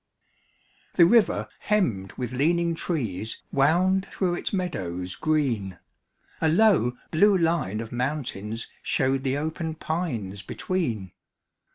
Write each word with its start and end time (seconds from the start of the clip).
The 0.95 1.05
river 1.05 1.47
hemmed 1.59 2.13
with 2.13 2.33
leaning 2.33 2.73
trees 2.73 3.43
Wound 3.51 4.07
through 4.09 4.33
its 4.33 4.51
meadows 4.51 5.15
green; 5.15 5.77
A 6.41 6.49
low, 6.49 6.97
blue 7.11 7.37
line 7.37 7.79
of 7.81 7.91
mountains 7.91 8.67
showed 8.81 9.23
The 9.23 9.37
open 9.37 9.75
pines 9.75 10.41
between. 10.41 11.11